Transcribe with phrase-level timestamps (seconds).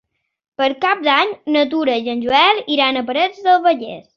[0.61, 4.05] Per Cap d'Any na Tura i en Joel iran a Parets del Vallès.